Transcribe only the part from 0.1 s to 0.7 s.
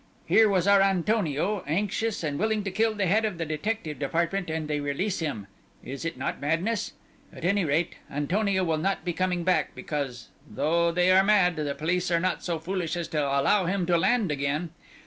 "Here was